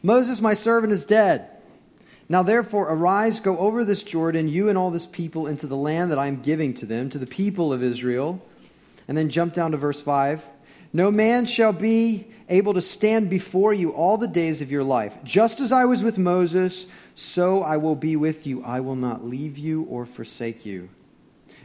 Moses, 0.02 0.42
my 0.42 0.54
servant, 0.54 0.94
is 0.94 1.06
dead. 1.06 1.50
Now 2.30 2.44
therefore, 2.44 2.92
arise, 2.92 3.40
go 3.40 3.58
over 3.58 3.84
this 3.84 4.04
Jordan, 4.04 4.48
you 4.48 4.70
and 4.70 4.78
all 4.78 4.92
this 4.92 5.06
people, 5.06 5.48
into 5.48 5.68
the 5.68 5.78
land 5.78 6.12
that 6.12 6.20
I 6.20 6.28
am 6.28 6.42
giving 6.42 6.74
to 6.76 6.86
them, 6.86 7.10
to 7.10 7.18
the 7.18 7.28
people 7.28 7.74
of 7.74 7.84
Israel. 7.84 8.46
And 9.08 9.18
then 9.18 9.30
jump 9.30 9.54
down 9.54 9.72
to 9.72 9.78
verse 9.78 10.02
5. 10.02 10.46
No 10.94 11.12
man 11.12 11.46
shall 11.46 11.74
be 11.74 12.28
able 12.50 12.76
to 12.76 12.82
stand 12.82 13.30
before 13.30 13.74
you 13.74 13.92
all 13.92 14.18
the 14.18 14.28
days 14.28 14.62
of 14.62 14.72
your 14.72 14.84
life. 14.84 15.18
Just 15.24 15.60
as 15.60 15.72
I 15.72 15.86
was 15.86 16.04
with 16.04 16.18
Moses, 16.18 16.88
so 17.16 17.64
I 17.64 17.78
will 17.78 17.96
be 17.96 18.16
with 18.16 18.46
you. 18.46 18.64
I 18.64 18.80
will 18.80 18.96
not 18.96 19.24
leave 19.24 19.58
you 19.58 19.84
or 19.84 20.06
forsake 20.06 20.66
you. 20.66 20.90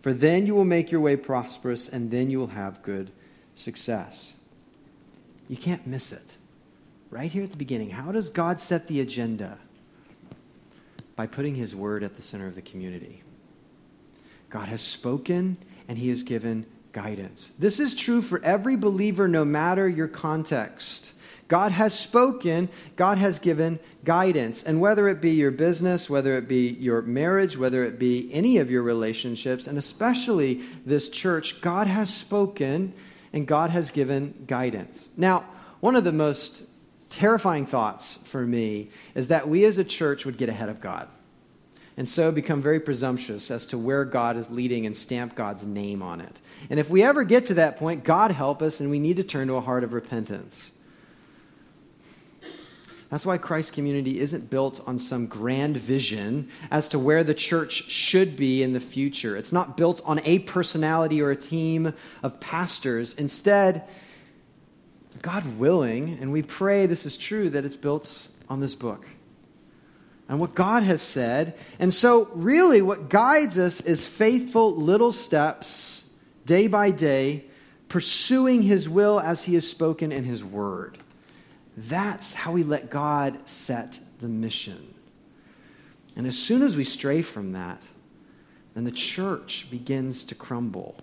for 0.00 0.12
then 0.12 0.46
you 0.46 0.54
will 0.54 0.64
make 0.64 0.90
your 0.90 1.00
way 1.00 1.16
prosperous, 1.16 1.88
and 1.88 2.10
then 2.10 2.30
you 2.30 2.38
will 2.38 2.48
have 2.48 2.82
good 2.82 3.10
success. 3.54 4.32
You 5.48 5.56
can't 5.56 5.86
miss 5.86 6.12
it. 6.12 6.36
Right 7.10 7.30
here 7.30 7.42
at 7.42 7.50
the 7.50 7.58
beginning, 7.58 7.90
how 7.90 8.12
does 8.12 8.28
God 8.28 8.60
set 8.60 8.86
the 8.86 9.00
agenda? 9.00 9.58
By 11.16 11.26
putting 11.26 11.54
His 11.54 11.74
word 11.74 12.02
at 12.02 12.16
the 12.16 12.22
center 12.22 12.46
of 12.46 12.54
the 12.54 12.62
community. 12.62 13.22
God 14.48 14.68
has 14.68 14.80
spoken, 14.80 15.56
and 15.88 15.98
He 15.98 16.08
has 16.08 16.22
given 16.22 16.66
guidance. 16.92 17.52
This 17.58 17.78
is 17.78 17.94
true 17.94 18.22
for 18.22 18.42
every 18.44 18.76
believer, 18.76 19.28
no 19.28 19.44
matter 19.44 19.88
your 19.88 20.08
context. 20.08 21.09
God 21.50 21.72
has 21.72 21.98
spoken, 21.98 22.68
God 22.94 23.18
has 23.18 23.40
given 23.40 23.80
guidance. 24.04 24.62
And 24.62 24.80
whether 24.80 25.08
it 25.08 25.20
be 25.20 25.32
your 25.32 25.50
business, 25.50 26.08
whether 26.08 26.38
it 26.38 26.46
be 26.46 26.68
your 26.68 27.02
marriage, 27.02 27.58
whether 27.58 27.84
it 27.84 27.98
be 27.98 28.32
any 28.32 28.58
of 28.58 28.70
your 28.70 28.84
relationships, 28.84 29.66
and 29.66 29.76
especially 29.76 30.62
this 30.86 31.08
church, 31.08 31.60
God 31.60 31.88
has 31.88 32.14
spoken 32.14 32.94
and 33.32 33.48
God 33.48 33.70
has 33.70 33.90
given 33.90 34.44
guidance. 34.46 35.08
Now, 35.16 35.44
one 35.80 35.96
of 35.96 36.04
the 36.04 36.12
most 36.12 36.62
terrifying 37.10 37.66
thoughts 37.66 38.20
for 38.24 38.46
me 38.46 38.90
is 39.16 39.28
that 39.28 39.48
we 39.48 39.64
as 39.64 39.76
a 39.76 39.84
church 39.84 40.24
would 40.24 40.38
get 40.38 40.48
ahead 40.48 40.68
of 40.68 40.80
God 40.80 41.08
and 41.96 42.08
so 42.08 42.30
become 42.30 42.62
very 42.62 42.78
presumptuous 42.78 43.50
as 43.50 43.66
to 43.66 43.76
where 43.76 44.04
God 44.04 44.36
is 44.36 44.48
leading 44.50 44.86
and 44.86 44.96
stamp 44.96 45.34
God's 45.34 45.64
name 45.64 46.00
on 46.00 46.20
it. 46.20 46.36
And 46.70 46.78
if 46.78 46.88
we 46.88 47.02
ever 47.02 47.24
get 47.24 47.46
to 47.46 47.54
that 47.54 47.76
point, 47.76 48.04
God 48.04 48.30
help 48.30 48.62
us, 48.62 48.78
and 48.78 48.88
we 48.88 49.00
need 49.00 49.16
to 49.16 49.24
turn 49.24 49.48
to 49.48 49.54
a 49.54 49.60
heart 49.60 49.82
of 49.82 49.92
repentance. 49.92 50.70
That's 53.10 53.26
why 53.26 53.38
Christ 53.38 53.72
community 53.72 54.20
isn't 54.20 54.50
built 54.50 54.80
on 54.86 55.00
some 55.00 55.26
grand 55.26 55.76
vision 55.76 56.48
as 56.70 56.88
to 56.88 56.98
where 56.98 57.24
the 57.24 57.34
church 57.34 57.90
should 57.90 58.36
be 58.36 58.62
in 58.62 58.72
the 58.72 58.80
future. 58.80 59.36
It's 59.36 59.52
not 59.52 59.76
built 59.76 60.00
on 60.04 60.20
a 60.24 60.38
personality 60.40 61.20
or 61.20 61.32
a 61.32 61.36
team 61.36 61.92
of 62.22 62.38
pastors. 62.38 63.14
Instead, 63.14 63.82
God 65.22 65.58
willing, 65.58 66.18
and 66.20 66.32
we 66.32 66.42
pray 66.42 66.86
this 66.86 67.04
is 67.04 67.16
true, 67.16 67.50
that 67.50 67.64
it's 67.64 67.76
built 67.76 68.28
on 68.48 68.60
this 68.60 68.76
book 68.76 69.06
and 70.30 70.38
what 70.38 70.54
God 70.54 70.84
has 70.84 71.02
said. 71.02 71.58
And 71.80 71.92
so, 71.92 72.28
really, 72.32 72.80
what 72.80 73.08
guides 73.08 73.58
us 73.58 73.80
is 73.80 74.06
faithful 74.06 74.76
little 74.76 75.10
steps, 75.10 76.04
day 76.46 76.68
by 76.68 76.92
day, 76.92 77.44
pursuing 77.88 78.62
His 78.62 78.88
will 78.88 79.18
as 79.18 79.42
He 79.42 79.54
has 79.54 79.68
spoken 79.68 80.12
in 80.12 80.22
His 80.22 80.44
word. 80.44 80.98
That's 81.76 82.34
how 82.34 82.52
we 82.52 82.62
let 82.62 82.90
God 82.90 83.38
set 83.48 83.98
the 84.20 84.28
mission. 84.28 84.94
And 86.16 86.26
as 86.26 86.38
soon 86.38 86.62
as 86.62 86.76
we 86.76 86.84
stray 86.84 87.22
from 87.22 87.52
that, 87.52 87.82
then 88.74 88.84
the 88.84 88.90
church 88.90 89.68
begins 89.70 90.24
to 90.24 90.34
crumble. 90.34 90.96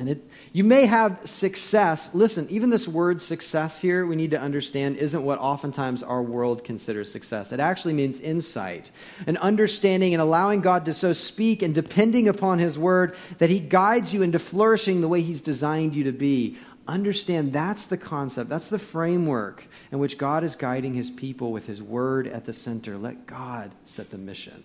And 0.00 0.08
it, 0.08 0.30
you 0.54 0.64
may 0.64 0.86
have 0.86 1.20
success. 1.24 2.14
Listen, 2.14 2.46
even 2.48 2.70
this 2.70 2.88
word 2.88 3.20
success 3.20 3.78
here, 3.78 4.06
we 4.06 4.16
need 4.16 4.30
to 4.30 4.40
understand, 4.40 4.96
isn't 4.96 5.22
what 5.22 5.38
oftentimes 5.38 6.02
our 6.02 6.22
world 6.22 6.64
considers 6.64 7.12
success. 7.12 7.52
It 7.52 7.60
actually 7.60 7.92
means 7.92 8.18
insight, 8.18 8.90
and 9.26 9.36
understanding 9.38 10.14
and 10.14 10.22
allowing 10.22 10.62
God 10.62 10.86
to 10.86 10.94
so 10.94 11.12
speak 11.12 11.60
and 11.60 11.74
depending 11.74 12.28
upon 12.28 12.58
His 12.58 12.78
word 12.78 13.14
that 13.38 13.50
He 13.50 13.60
guides 13.60 14.14
you 14.14 14.22
into 14.22 14.38
flourishing 14.38 15.02
the 15.02 15.08
way 15.08 15.20
He's 15.20 15.42
designed 15.42 15.94
you 15.94 16.04
to 16.04 16.12
be. 16.12 16.56
Understand 16.88 17.52
that's 17.52 17.86
the 17.86 17.98
concept, 17.98 18.50
that's 18.50 18.68
the 18.68 18.78
framework 18.78 19.64
in 19.92 19.98
which 19.98 20.18
God 20.18 20.44
is 20.44 20.56
guiding 20.56 20.94
His 20.94 21.10
people 21.10 21.52
with 21.52 21.66
His 21.66 21.82
word 21.82 22.26
at 22.26 22.44
the 22.44 22.52
center. 22.52 22.96
Let 22.96 23.26
God 23.26 23.70
set 23.84 24.10
the 24.10 24.18
mission. 24.18 24.64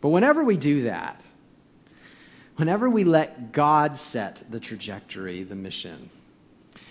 But 0.00 0.08
whenever 0.08 0.42
we 0.42 0.56
do 0.56 0.82
that, 0.82 1.20
Whenever 2.60 2.90
we 2.90 3.04
let 3.04 3.52
God 3.52 3.96
set 3.96 4.42
the 4.50 4.60
trajectory, 4.60 5.44
the 5.44 5.54
mission, 5.54 6.10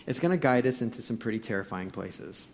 it's 0.07 0.19
going 0.19 0.31
to 0.31 0.41
guide 0.41 0.65
us 0.65 0.81
into 0.81 1.03
some 1.03 1.15
pretty 1.15 1.37
terrifying 1.37 1.91
places. 1.91 2.47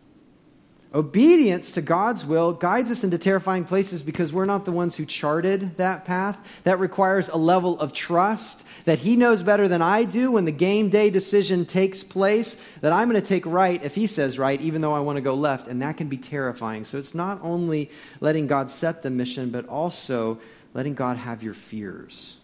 Obedience 0.96 1.74
to 1.74 1.82
God's 1.82 2.26
will 2.26 2.54
guides 2.54 2.90
us 2.90 3.04
into 3.04 3.18
terrifying 3.18 3.66
places 3.66 4.02
because 4.02 4.32
we're 4.32 4.46
not 4.46 4.64
the 4.64 4.72
ones 4.72 4.96
who 4.96 5.06
charted 5.06 5.76
that 5.76 6.06
path. 6.06 6.40
That 6.64 6.80
requires 6.80 7.28
a 7.28 7.36
level 7.36 7.78
of 7.82 7.92
trust 7.92 8.64
that 8.86 9.00
He 9.00 9.18
knows 9.18 9.44
better 9.44 9.68
than 9.68 9.82
I 9.82 10.06
do 10.06 10.32
when 10.32 10.46
the 10.46 10.54
game 10.54 10.90
day 10.90 11.10
decision 11.10 11.66
takes 11.66 12.02
place, 12.02 12.62
that 12.80 12.94
I'm 12.94 13.10
going 13.10 13.22
to 13.22 13.28
take 13.28 13.46
right 13.46 13.84
if 13.84 13.94
He 13.94 14.08
says 14.08 14.40
right, 14.40 14.62
even 14.62 14.80
though 14.80 14.94
I 14.94 15.02
want 15.02 15.18
to 15.18 15.22
go 15.22 15.34
left. 15.34 15.68
And 15.68 15.82
that 15.82 15.98
can 15.98 16.08
be 16.08 16.18
terrifying. 16.18 16.86
So 16.86 16.98
it's 16.98 17.14
not 17.14 17.42
only 17.44 17.92
letting 18.22 18.48
God 18.48 18.72
set 18.72 19.04
the 19.04 19.10
mission, 19.10 19.50
but 19.50 19.68
also 19.68 20.40
letting 20.74 20.94
God 20.94 21.18
have 21.18 21.44
your 21.44 21.54
fears 21.54 22.38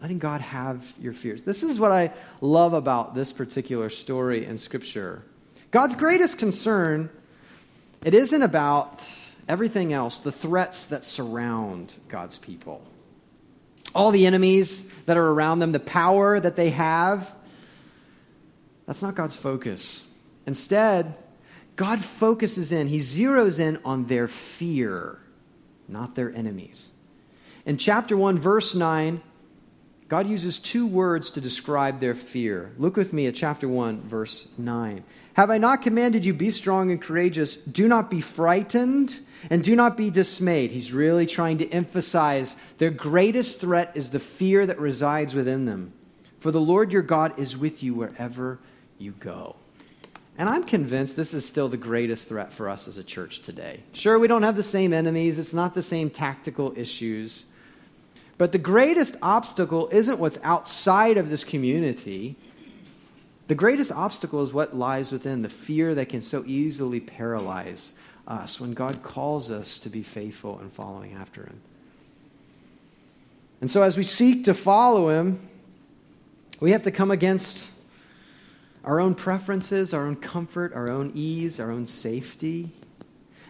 letting 0.00 0.18
God 0.18 0.42
have 0.42 0.94
your 1.00 1.14
fears. 1.14 1.42
This 1.42 1.62
is 1.62 1.80
what 1.80 1.90
I 1.90 2.12
love 2.42 2.74
about 2.74 3.14
this 3.14 3.32
particular 3.32 3.88
story 3.88 4.44
in 4.44 4.58
Scripture. 4.58 5.22
God's 5.70 5.96
greatest 5.96 6.38
concern, 6.38 7.08
it 8.06 8.14
isn't 8.14 8.42
about 8.42 9.04
everything 9.48 9.92
else, 9.92 10.20
the 10.20 10.30
threats 10.30 10.86
that 10.86 11.04
surround 11.04 11.92
God's 12.06 12.38
people. 12.38 12.80
All 13.96 14.12
the 14.12 14.26
enemies 14.26 14.88
that 15.06 15.16
are 15.16 15.28
around 15.28 15.58
them, 15.58 15.72
the 15.72 15.80
power 15.80 16.38
that 16.38 16.54
they 16.54 16.70
have. 16.70 17.34
That's 18.86 19.02
not 19.02 19.16
God's 19.16 19.36
focus. 19.36 20.04
Instead, 20.46 21.16
God 21.74 22.00
focuses 22.00 22.70
in, 22.70 22.86
He 22.86 22.98
zeroes 22.98 23.58
in 23.58 23.80
on 23.84 24.06
their 24.06 24.28
fear, 24.28 25.18
not 25.88 26.14
their 26.14 26.32
enemies. 26.32 26.90
In 27.64 27.76
chapter 27.76 28.16
1, 28.16 28.38
verse 28.38 28.76
9, 28.76 29.20
God 30.08 30.28
uses 30.28 30.60
two 30.60 30.86
words 30.86 31.30
to 31.30 31.40
describe 31.40 31.98
their 31.98 32.14
fear. 32.14 32.70
Look 32.78 32.94
with 32.94 33.12
me 33.12 33.26
at 33.26 33.34
chapter 33.34 33.68
1, 33.68 34.02
verse 34.02 34.46
9. 34.56 35.02
Have 35.36 35.50
I 35.50 35.58
not 35.58 35.82
commanded 35.82 36.24
you, 36.24 36.32
be 36.32 36.50
strong 36.50 36.90
and 36.90 37.00
courageous? 37.00 37.56
Do 37.56 37.88
not 37.88 38.08
be 38.08 38.22
frightened 38.22 39.20
and 39.50 39.62
do 39.62 39.76
not 39.76 39.94
be 39.94 40.08
dismayed. 40.08 40.70
He's 40.70 40.94
really 40.94 41.26
trying 41.26 41.58
to 41.58 41.68
emphasize 41.68 42.56
their 42.78 42.88
greatest 42.88 43.60
threat 43.60 43.92
is 43.94 44.08
the 44.08 44.18
fear 44.18 44.64
that 44.64 44.78
resides 44.78 45.34
within 45.34 45.66
them. 45.66 45.92
For 46.40 46.50
the 46.50 46.60
Lord 46.60 46.90
your 46.90 47.02
God 47.02 47.38
is 47.38 47.54
with 47.54 47.82
you 47.82 47.92
wherever 47.92 48.60
you 48.96 49.12
go. 49.12 49.56
And 50.38 50.48
I'm 50.48 50.64
convinced 50.64 51.16
this 51.16 51.34
is 51.34 51.44
still 51.44 51.68
the 51.68 51.76
greatest 51.76 52.30
threat 52.30 52.50
for 52.50 52.70
us 52.70 52.88
as 52.88 52.96
a 52.96 53.04
church 53.04 53.40
today. 53.42 53.80
Sure, 53.92 54.18
we 54.18 54.28
don't 54.28 54.42
have 54.42 54.56
the 54.56 54.62
same 54.62 54.94
enemies, 54.94 55.38
it's 55.38 55.52
not 55.52 55.74
the 55.74 55.82
same 55.82 56.08
tactical 56.08 56.72
issues. 56.76 57.44
But 58.38 58.52
the 58.52 58.58
greatest 58.58 59.16
obstacle 59.20 59.90
isn't 59.92 60.18
what's 60.18 60.38
outside 60.42 61.18
of 61.18 61.28
this 61.28 61.44
community. 61.44 62.36
The 63.48 63.54
greatest 63.54 63.92
obstacle 63.92 64.42
is 64.42 64.52
what 64.52 64.76
lies 64.76 65.12
within 65.12 65.42
the 65.42 65.48
fear 65.48 65.94
that 65.94 66.08
can 66.08 66.20
so 66.20 66.42
easily 66.46 67.00
paralyze 67.00 67.94
us 68.26 68.60
when 68.60 68.74
God 68.74 69.02
calls 69.02 69.50
us 69.50 69.78
to 69.80 69.88
be 69.88 70.02
faithful 70.02 70.58
and 70.58 70.72
following 70.72 71.14
after 71.14 71.44
Him. 71.44 71.60
And 73.60 73.70
so, 73.70 73.82
as 73.82 73.96
we 73.96 74.02
seek 74.02 74.44
to 74.44 74.54
follow 74.54 75.10
Him, 75.10 75.48
we 76.60 76.72
have 76.72 76.82
to 76.84 76.90
come 76.90 77.10
against 77.10 77.70
our 78.84 79.00
own 79.00 79.14
preferences, 79.14 79.94
our 79.94 80.06
own 80.06 80.16
comfort, 80.16 80.72
our 80.74 80.90
own 80.90 81.12
ease, 81.14 81.60
our 81.60 81.70
own 81.70 81.86
safety. 81.86 82.70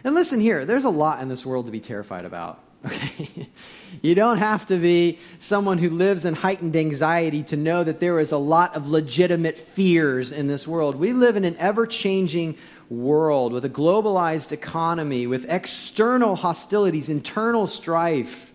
And 0.03 0.13
listen 0.13 0.39
here, 0.39 0.65
there's 0.65 0.83
a 0.83 0.89
lot 0.89 1.21
in 1.21 1.29
this 1.29 1.45
world 1.45 1.65
to 1.65 1.71
be 1.71 1.79
terrified 1.79 2.25
about. 2.25 2.63
Okay? 2.85 3.49
You 4.01 4.15
don't 4.15 4.37
have 4.37 4.67
to 4.67 4.77
be 4.77 5.17
someone 5.39 5.77
who 5.77 5.89
lives 5.89 6.25
in 6.25 6.35
heightened 6.35 6.75
anxiety 6.75 7.41
to 7.43 7.57
know 7.57 7.83
that 7.83 7.99
there 7.99 8.19
is 8.19 8.31
a 8.31 8.37
lot 8.37 8.75
of 8.75 8.89
legitimate 8.89 9.57
fears 9.57 10.31
in 10.31 10.47
this 10.47 10.67
world. 10.67 10.95
We 10.95 11.13
live 11.13 11.35
in 11.35 11.45
an 11.45 11.55
ever 11.57 11.87
changing 11.87 12.57
world 12.89 13.53
with 13.53 13.65
a 13.65 13.69
globalized 13.69 14.51
economy, 14.51 15.25
with 15.25 15.45
external 15.49 16.35
hostilities, 16.35 17.09
internal 17.09 17.65
strife, 17.65 18.53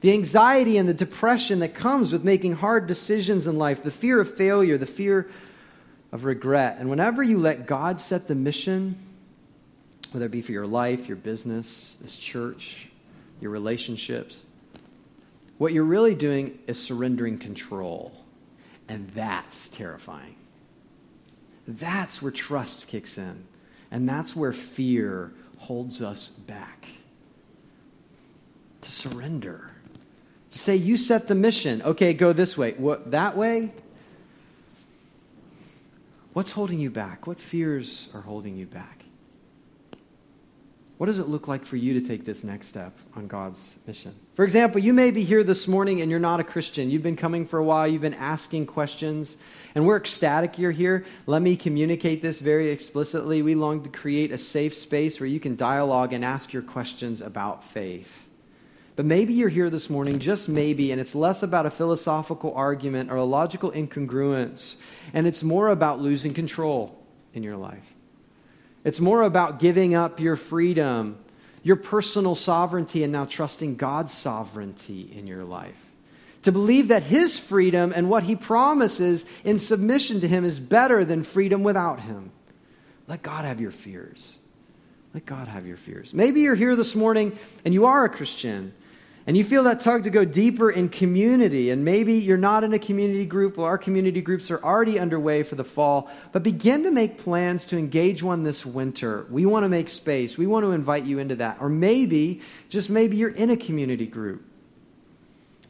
the 0.00 0.12
anxiety 0.12 0.76
and 0.76 0.88
the 0.88 0.94
depression 0.94 1.60
that 1.60 1.74
comes 1.74 2.12
with 2.12 2.24
making 2.24 2.54
hard 2.54 2.86
decisions 2.86 3.46
in 3.46 3.56
life, 3.56 3.82
the 3.82 3.90
fear 3.90 4.20
of 4.20 4.34
failure, 4.34 4.76
the 4.76 4.86
fear 4.86 5.30
of 6.12 6.24
regret. 6.24 6.76
And 6.78 6.90
whenever 6.90 7.22
you 7.22 7.38
let 7.38 7.66
God 7.66 8.00
set 8.00 8.28
the 8.28 8.34
mission, 8.34 8.96
whether 10.12 10.26
it 10.26 10.32
be 10.32 10.42
for 10.42 10.52
your 10.52 10.66
life, 10.66 11.08
your 11.08 11.16
business, 11.16 11.96
this 12.00 12.18
church, 12.18 12.88
your 13.44 13.52
relationships. 13.52 14.42
What 15.58 15.72
you're 15.72 15.84
really 15.84 16.14
doing 16.16 16.58
is 16.66 16.82
surrendering 16.82 17.38
control. 17.38 18.12
And 18.88 19.08
that's 19.10 19.68
terrifying. 19.68 20.34
That's 21.68 22.20
where 22.20 22.32
trust 22.32 22.88
kicks 22.88 23.16
in. 23.16 23.44
And 23.90 24.08
that's 24.08 24.34
where 24.34 24.52
fear 24.52 25.32
holds 25.58 26.02
us 26.02 26.28
back. 26.28 26.88
To 28.80 28.90
surrender. 28.90 29.70
To 30.50 30.58
say, 30.58 30.76
you 30.76 30.96
set 30.96 31.28
the 31.28 31.34
mission. 31.34 31.82
Okay, 31.82 32.14
go 32.14 32.32
this 32.32 32.58
way. 32.58 32.72
What, 32.72 33.12
that 33.12 33.36
way? 33.36 33.72
What's 36.32 36.50
holding 36.50 36.80
you 36.80 36.90
back? 36.90 37.26
What 37.26 37.38
fears 37.38 38.08
are 38.14 38.22
holding 38.22 38.56
you 38.56 38.66
back? 38.66 39.03
What 40.96 41.06
does 41.06 41.18
it 41.18 41.26
look 41.26 41.48
like 41.48 41.66
for 41.66 41.76
you 41.76 41.98
to 41.98 42.06
take 42.06 42.24
this 42.24 42.44
next 42.44 42.68
step 42.68 42.96
on 43.16 43.26
God's 43.26 43.78
mission? 43.84 44.14
For 44.36 44.44
example, 44.44 44.80
you 44.80 44.92
may 44.92 45.10
be 45.10 45.24
here 45.24 45.42
this 45.42 45.66
morning 45.66 46.00
and 46.00 46.10
you're 46.10 46.20
not 46.20 46.38
a 46.38 46.44
Christian. 46.44 46.88
You've 46.88 47.02
been 47.02 47.16
coming 47.16 47.46
for 47.46 47.58
a 47.58 47.64
while, 47.64 47.88
you've 47.88 48.02
been 48.02 48.14
asking 48.14 48.66
questions, 48.66 49.36
and 49.74 49.84
we're 49.86 49.96
ecstatic 49.96 50.56
you're 50.56 50.70
here. 50.70 51.04
Let 51.26 51.42
me 51.42 51.56
communicate 51.56 52.22
this 52.22 52.38
very 52.38 52.70
explicitly. 52.70 53.42
We 53.42 53.56
long 53.56 53.82
to 53.82 53.88
create 53.88 54.30
a 54.30 54.38
safe 54.38 54.72
space 54.72 55.18
where 55.18 55.26
you 55.26 55.40
can 55.40 55.56
dialogue 55.56 56.12
and 56.12 56.24
ask 56.24 56.52
your 56.52 56.62
questions 56.62 57.20
about 57.20 57.64
faith. 57.64 58.28
But 58.94 59.04
maybe 59.04 59.32
you're 59.34 59.48
here 59.48 59.70
this 59.70 59.90
morning, 59.90 60.20
just 60.20 60.48
maybe, 60.48 60.92
and 60.92 61.00
it's 61.00 61.16
less 61.16 61.42
about 61.42 61.66
a 61.66 61.70
philosophical 61.70 62.54
argument 62.54 63.10
or 63.10 63.16
a 63.16 63.24
logical 63.24 63.72
incongruence, 63.72 64.76
and 65.12 65.26
it's 65.26 65.42
more 65.42 65.70
about 65.70 65.98
losing 65.98 66.32
control 66.32 67.04
in 67.32 67.42
your 67.42 67.56
life. 67.56 67.93
It's 68.84 69.00
more 69.00 69.22
about 69.22 69.58
giving 69.58 69.94
up 69.94 70.20
your 70.20 70.36
freedom, 70.36 71.18
your 71.62 71.76
personal 71.76 72.34
sovereignty, 72.34 73.02
and 73.02 73.12
now 73.12 73.24
trusting 73.24 73.76
God's 73.76 74.12
sovereignty 74.12 75.10
in 75.16 75.26
your 75.26 75.44
life. 75.44 75.74
To 76.42 76.52
believe 76.52 76.88
that 76.88 77.02
His 77.02 77.38
freedom 77.38 77.92
and 77.96 78.10
what 78.10 78.24
He 78.24 78.36
promises 78.36 79.26
in 79.42 79.58
submission 79.58 80.20
to 80.20 80.28
Him 80.28 80.44
is 80.44 80.60
better 80.60 81.04
than 81.04 81.24
freedom 81.24 81.62
without 81.62 82.00
Him. 82.00 82.30
Let 83.08 83.22
God 83.22 83.46
have 83.46 83.60
your 83.60 83.70
fears. 83.70 84.38
Let 85.14 85.24
God 85.24 85.48
have 85.48 85.66
your 85.66 85.76
fears. 85.78 86.12
Maybe 86.12 86.40
you're 86.40 86.54
here 86.54 86.76
this 86.76 86.94
morning 86.94 87.38
and 87.64 87.72
you 87.72 87.86
are 87.86 88.04
a 88.04 88.10
Christian 88.10 88.74
and 89.26 89.36
you 89.36 89.44
feel 89.44 89.64
that 89.64 89.80
tug 89.80 90.04
to 90.04 90.10
go 90.10 90.24
deeper 90.24 90.70
in 90.70 90.90
community, 90.90 91.70
and 91.70 91.84
maybe 91.84 92.14
you're 92.14 92.36
not 92.36 92.62
in 92.62 92.74
a 92.74 92.78
community 92.78 93.24
group, 93.24 93.56
well, 93.56 93.66
our 93.66 93.78
community 93.78 94.20
groups 94.20 94.50
are 94.50 94.62
already 94.62 94.98
underway 94.98 95.42
for 95.42 95.54
the 95.54 95.64
fall, 95.64 96.10
but 96.32 96.42
begin 96.42 96.82
to 96.82 96.90
make 96.90 97.16
plans 97.16 97.64
to 97.66 97.78
engage 97.78 98.22
one 98.22 98.42
this 98.42 98.66
winter. 98.66 99.26
We 99.30 99.46
want 99.46 99.64
to 99.64 99.68
make 99.70 99.88
space. 99.88 100.36
We 100.36 100.46
want 100.46 100.64
to 100.64 100.72
invite 100.72 101.04
you 101.04 101.18
into 101.18 101.36
that. 101.36 101.56
Or 101.60 101.70
maybe, 101.70 102.42
just 102.68 102.90
maybe, 102.90 103.16
you're 103.16 103.30
in 103.30 103.48
a 103.48 103.56
community 103.56 104.06
group 104.06 104.44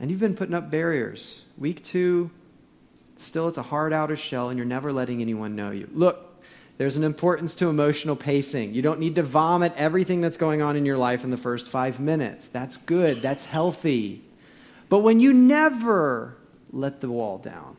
and 0.01 0.11
you've 0.11 0.21
been 0.21 0.35
putting 0.35 0.55
up 0.55 0.71
barriers. 0.71 1.43
Week 1.57 1.85
two, 1.85 2.31
still 3.19 3.47
it's 3.47 3.59
a 3.59 3.63
hard 3.63 3.93
outer 3.93 4.17
shell, 4.17 4.49
and 4.49 4.59
you're 4.59 4.67
never 4.67 4.93
letting 4.93 5.21
anyone 5.21 5.55
know 5.55 5.71
you. 5.71 5.89
Look, 5.93 6.34
there's 6.77 6.97
an 6.97 7.05
importance 7.05 7.55
to 7.57 7.69
emotional 7.69 8.17
pacing. 8.17 8.75
You 8.75 8.83
don't 8.83 8.99
need 8.99 9.15
to 9.15 9.23
vomit 9.23 9.73
everything 9.77 10.21
that's 10.21 10.37
going 10.37 10.61
on 10.61 10.77
in 10.77 10.85
your 10.85 10.99
life 10.99 11.23
in 11.23 11.31
the 11.31 11.37
first 11.37 11.69
five 11.69 12.01
minutes. 12.01 12.49
That's 12.49 12.77
good, 12.77 13.23
that's 13.23 13.45
healthy. 13.45 14.23
But 14.89 15.01
when 15.01 15.21
you 15.21 15.33
never 15.33 16.37
let 16.73 17.01
the 17.01 17.09
wall 17.09 17.39
down, 17.39 17.77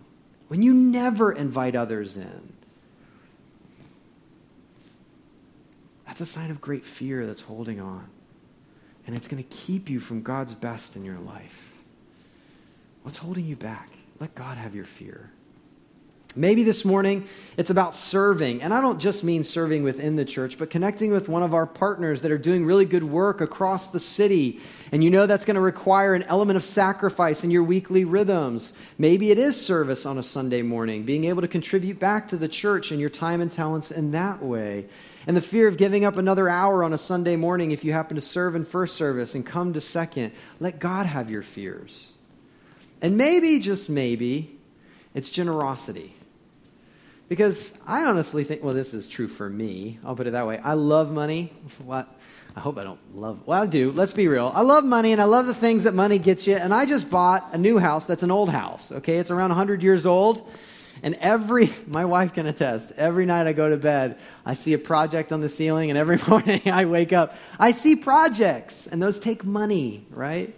when 0.48 0.62
you 0.62 0.74
never 0.74 1.32
invite 1.32 1.75
others 1.75 2.16
in, 2.16 2.54
that's 6.06 6.22
a 6.22 6.25
sign 6.25 6.50
of 6.52 6.62
great 6.62 6.86
fear 6.86 7.25
that's 7.25 7.42
holding 7.42 7.82
on. 7.82 8.08
and 9.08 9.16
it's 9.16 9.28
going 9.28 9.42
to 9.42 9.50
keep 9.50 9.90
you 9.90 10.00
from 10.00 10.22
God's 10.22 10.56
best 10.56 10.96
in 10.96 11.06
your 11.06 11.18
life. 11.20 11.72
What's 13.04 13.20
holding 13.20 13.46
you 13.46 13.56
back? 13.56 13.90
Let 14.20 14.34
God 14.34 14.58
have 14.58 14.74
your 14.74 14.86
fear. 14.86 15.30
Maybe 16.36 16.63
this 16.63 16.84
morning 16.84 17.27
it's 17.58 17.70
about 17.70 17.96
serving. 17.96 18.62
And 18.62 18.74
I 18.74 18.82
don't 18.82 19.00
just 19.00 19.24
mean 19.24 19.44
serving 19.44 19.84
within 19.84 20.18
the 20.18 20.25
church, 20.25 20.58
but 20.58 20.70
connecting 20.70 21.12
with 21.12 21.30
one 21.30 21.44
of 21.44 21.54
our 21.54 21.65
partners 21.65 22.22
that 22.24 22.32
are 22.32 22.38
doing 22.38 22.65
really 22.65 22.86
good 22.86 23.04
work 23.04 23.39
across 23.39 23.89
the 23.89 24.00
city. 24.00 24.60
And 24.92 25.04
you 25.04 25.10
know 25.10 25.25
that's 25.25 25.46
going 25.46 25.56
to 25.56 25.62
require 25.62 26.13
an 26.13 26.24
element 26.24 26.58
of 26.58 26.63
sacrifice 26.63 27.44
in 27.44 27.51
your 27.51 27.63
weekly 27.63 28.04
rhythms. 28.04 28.74
Maybe 28.98 29.32
it 29.32 29.38
is 29.38 29.60
service 29.60 30.06
on 30.06 30.18
a 30.18 30.24
Sunday 30.24 30.62
morning, 30.62 31.04
being 31.04 31.25
able 31.25 31.42
to 31.42 31.48
contribute 31.48 32.00
back 32.00 32.27
to 32.30 32.38
the 32.38 32.50
church 32.50 32.92
and 32.92 33.00
your 33.00 33.10
time 33.10 33.39
and 33.39 33.51
talents 33.51 33.92
in 33.92 34.12
that 34.12 34.44
way. 34.44 34.88
And 35.27 35.38
the 35.38 35.42
fear 35.42 35.68
of 35.68 35.77
giving 35.77 36.04
up 36.04 36.18
another 36.18 36.50
hour 36.50 36.84
on 36.84 36.94
a 36.94 36.98
Sunday 36.98 37.36
morning 37.36 37.72
if 37.72 37.84
you 37.84 37.94
happen 37.94 38.15
to 38.15 38.22
serve 38.22 38.56
in 38.56 38.65
first 38.65 38.96
service 38.96 39.34
and 39.34 39.46
come 39.46 39.74
to 39.74 39.82
second. 39.82 40.34
Let 40.60 40.80
God 40.80 41.06
have 41.06 41.32
your 41.32 41.42
fears. 41.42 42.12
And 43.01 43.18
maybe, 43.18 43.60
just 43.60 43.89
maybe, 43.89 44.58
it's 45.13 45.30
generosity. 45.30 46.13
Because 47.27 47.77
I 47.88 48.03
honestly 48.03 48.44
think, 48.44 48.63
well, 48.63 48.74
this 48.74 48.94
is 48.94 49.08
true 49.08 49.27
for 49.27 49.50
me. 49.50 50.00
I'll 50.05 50.15
put 50.15 50.27
it 50.27 50.32
that 50.32 50.46
way. 50.46 50.60
I 50.60 50.74
love 50.74 51.12
money. 51.12 51.51
What? 51.84 52.10
I 52.55 52.60
hope 52.60 52.77
I 52.77 52.84
don't 52.84 53.00
love. 53.15 53.46
Well, 53.46 53.62
I 53.62 53.65
do. 53.65 53.91
Let's 53.91 54.13
be 54.13 54.27
real. 54.27 54.51
I 54.53 54.62
love 54.62 54.86
money 54.86 55.12
and 55.12 55.22
I 55.22 55.25
love 55.25 55.46
the 55.46 55.53
things 55.53 55.84
that 55.84 55.94
money 55.94 56.20
gets 56.20 56.48
you. 56.48 56.55
And 56.55 56.74
I 56.74 56.86
just 56.86 57.10
bought 57.10 57.50
a 57.51 57.58
new 57.58 57.77
house 57.79 58.05
that's 58.05 58.24
an 58.24 58.32
old 58.32 58.50
house. 58.50 58.91
Okay, 58.91 59.17
it's 59.17 59.32
around 59.32 59.50
100 59.50 59.84
years 59.84 60.05
old. 60.05 60.50
And 61.03 61.15
every, 61.15 61.74
my 61.88 62.05
wife 62.05 62.34
can 62.34 62.48
attest, 62.48 62.94
every 62.96 63.25
night 63.25 63.48
I 63.48 63.53
go 63.53 63.70
to 63.70 63.77
bed, 63.77 64.17
I 64.46 64.53
see 64.53 64.74
a 64.74 64.77
project 64.77 65.34
on 65.34 65.41
the 65.41 65.50
ceiling, 65.50 65.89
and 65.89 65.98
every 65.98 66.17
morning 66.27 66.62
I 66.72 66.86
wake 66.86 67.12
up, 67.12 67.36
I 67.60 67.74
see 67.74 67.96
projects, 67.96 68.88
and 68.88 69.01
those 69.01 69.20
take 69.20 69.44
money, 69.44 70.05
right? 70.10 70.55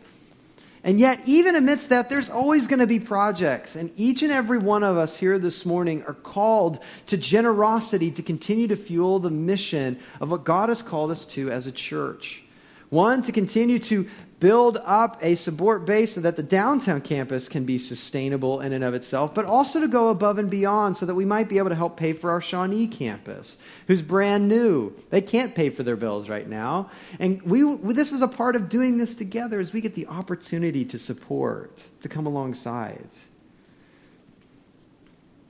And 0.87 1.01
yet, 1.01 1.19
even 1.25 1.57
amidst 1.57 1.89
that, 1.89 2.09
there's 2.09 2.29
always 2.29 2.65
going 2.65 2.79
to 2.79 2.87
be 2.87 3.01
projects. 3.01 3.75
And 3.75 3.91
each 3.97 4.23
and 4.23 4.31
every 4.31 4.57
one 4.57 4.83
of 4.83 4.95
us 4.95 5.17
here 5.17 5.37
this 5.37 5.65
morning 5.65 6.01
are 6.07 6.13
called 6.13 6.79
to 7.07 7.17
generosity 7.17 8.09
to 8.11 8.23
continue 8.23 8.69
to 8.69 8.77
fuel 8.77 9.19
the 9.19 9.29
mission 9.29 9.99
of 10.21 10.31
what 10.31 10.45
God 10.45 10.69
has 10.69 10.81
called 10.81 11.11
us 11.11 11.25
to 11.25 11.51
as 11.51 11.67
a 11.67 11.73
church. 11.73 12.41
One, 12.89 13.21
to 13.23 13.33
continue 13.33 13.79
to 13.79 14.07
build 14.39 14.77
up 14.85 15.17
a 15.21 15.33
support 15.35 15.85
base 15.85 16.13
so 16.13 16.21
that 16.21 16.35
the 16.35 16.43
downtown 16.43 17.01
campus 17.01 17.49
can 17.49 17.65
be 17.65 17.79
sustainable 17.79 18.61
in 18.61 18.71
and 18.71 18.83
of 18.83 18.93
itself, 18.93 19.33
but 19.33 19.45
also 19.45 19.79
to 19.79 19.87
go 19.87 20.09
above 20.09 20.37
and 20.37 20.49
beyond 20.49 20.95
so 20.95 21.07
that 21.07 21.15
we 21.15 21.25
might 21.25 21.49
be 21.49 21.57
able 21.57 21.69
to 21.69 21.75
help 21.75 21.97
pay 21.97 22.13
for 22.13 22.29
our 22.29 22.41
Shawnee 22.41 22.87
campus, 22.87 23.57
who's 23.87 24.03
brand 24.03 24.47
new. 24.47 24.93
They 25.09 25.21
can't 25.21 25.55
pay 25.55 25.71
for 25.71 25.81
their 25.81 25.95
bills 25.95 26.29
right 26.29 26.47
now. 26.47 26.91
And 27.19 27.41
we, 27.41 27.63
this 27.93 28.11
is 28.11 28.21
a 28.21 28.27
part 28.27 28.55
of 28.55 28.69
doing 28.69 28.99
this 28.99 29.15
together 29.15 29.59
as 29.59 29.73
we 29.73 29.81
get 29.81 29.95
the 29.95 30.05
opportunity 30.07 30.85
to 30.85 30.99
support, 30.99 31.79
to 32.01 32.09
come 32.09 32.27
alongside. 32.27 33.09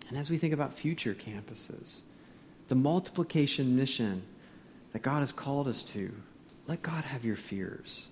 And 0.08 0.18
as 0.18 0.30
we 0.30 0.38
think 0.38 0.54
about 0.54 0.72
future 0.72 1.14
campuses, 1.14 2.00
the 2.70 2.76
multiplication 2.76 3.76
mission 3.76 4.24
that 4.94 5.02
God 5.02 5.20
has 5.20 5.34
called 5.34 5.68
us 5.68 5.84
to, 5.84 6.14
let 6.68 6.82
God 6.82 7.04
have 7.04 7.26
your 7.26 7.36
fears. 7.36 8.08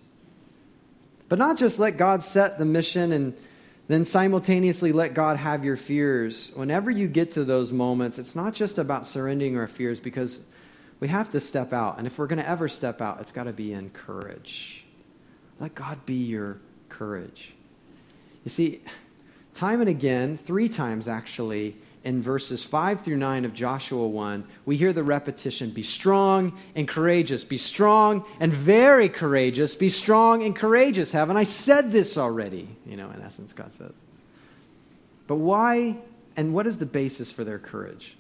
But 1.27 1.39
not 1.39 1.57
just 1.57 1.79
let 1.79 1.97
God 1.97 2.23
set 2.23 2.57
the 2.57 2.65
mission 2.65 3.11
and 3.11 3.35
then 3.87 4.05
simultaneously 4.05 4.91
let 4.91 5.13
God 5.13 5.37
have 5.37 5.63
your 5.63 5.77
fears. 5.77 6.51
Whenever 6.55 6.89
you 6.89 7.07
get 7.07 7.31
to 7.33 7.43
those 7.43 7.71
moments, 7.71 8.17
it's 8.17 8.35
not 8.35 8.53
just 8.53 8.77
about 8.77 9.05
surrendering 9.05 9.57
our 9.57 9.67
fears 9.67 9.99
because 9.99 10.39
we 10.99 11.07
have 11.07 11.31
to 11.31 11.39
step 11.39 11.73
out. 11.73 11.97
And 11.97 12.07
if 12.07 12.17
we're 12.17 12.27
going 12.27 12.39
to 12.39 12.49
ever 12.49 12.67
step 12.67 13.01
out, 13.01 13.21
it's 13.21 13.31
got 13.31 13.43
to 13.43 13.53
be 13.53 13.73
in 13.73 13.89
courage. 13.91 14.85
Let 15.59 15.75
God 15.75 16.05
be 16.05 16.15
your 16.15 16.57
courage. 16.89 17.53
You 18.43 18.49
see, 18.49 18.81
time 19.53 19.81
and 19.81 19.89
again, 19.89 20.37
three 20.37 20.69
times 20.69 21.07
actually, 21.07 21.75
in 22.05 22.21
verses 22.21 22.63
5 22.63 23.01
through 23.01 23.17
9 23.17 23.45
of 23.45 23.53
Joshua 23.53 24.07
1, 24.07 24.45
we 24.65 24.77
hear 24.77 24.93
the 24.93 25.03
repetition 25.03 25.71
be 25.71 25.81
strong 25.81 26.57
and 26.75 26.87
courageous, 26.87 27.43
be 27.43 27.57
strong 27.57 28.23
and 28.39 28.53
very 28.53 29.09
courageous, 29.09 29.73
be 29.73 29.89
strong 29.89 30.43
and 30.43 30.55
courageous. 30.55 31.11
Haven't 31.11 31.35
I 31.35 31.45
said 31.45 31.91
this 31.91 32.15
already? 32.15 32.69
You 32.85 32.95
know, 32.95 33.09
in 33.09 33.23
essence, 33.23 33.53
God 33.53 33.73
says. 33.73 33.91
But 35.25 35.37
why 35.37 35.97
and 36.37 36.53
what 36.53 36.67
is 36.67 36.77
the 36.77 36.85
basis 36.85 37.31
for 37.31 37.43
their 37.43 37.57
courage? 37.57 38.15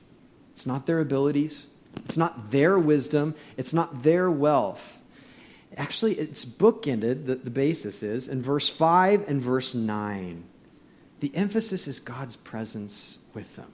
It's 0.55 0.65
not 0.65 0.87
their 0.87 0.99
abilities, 0.99 1.67
it's 2.05 2.17
not 2.17 2.49
their 2.49 2.79
wisdom, 2.79 3.35
it's 3.55 3.73
not 3.73 4.01
their 4.01 4.31
wealth. 4.31 4.97
Actually, 5.77 6.13
it's 6.13 6.43
bookended, 6.43 7.27
the, 7.27 7.35
the 7.35 7.51
basis 7.51 8.01
is, 8.01 8.27
in 8.27 8.41
verse 8.41 8.67
5 8.67 9.29
and 9.29 9.43
verse 9.43 9.75
9. 9.75 10.43
The 11.19 11.35
emphasis 11.35 11.87
is 11.87 11.99
God's 11.99 12.35
presence 12.35 13.19
with 13.35 13.55
them. 13.55 13.71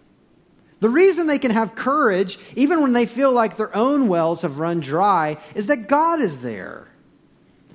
The 0.82 0.90
reason 0.90 1.28
they 1.28 1.40
can 1.40 1.52
have 1.52 1.76
courage, 1.76 2.40
even 2.56 2.82
when 2.82 2.92
they 2.92 3.06
feel 3.06 3.32
like 3.32 3.56
their 3.56 3.74
own 3.76 4.08
wells 4.08 4.42
have 4.42 4.58
run 4.58 4.80
dry, 4.80 5.38
is 5.54 5.68
that 5.68 5.88
God 5.88 6.20
is 6.20 6.40
there. 6.40 6.88